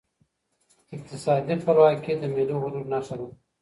اقتصادي 0.95 1.55
خپلواکي 1.61 2.13
د 2.21 2.23
ملي 2.35 2.55
غرور 2.61 2.85
نښه 2.91 3.15
ده. 3.19 3.27